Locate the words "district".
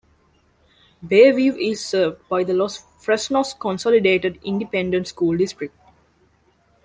5.37-5.75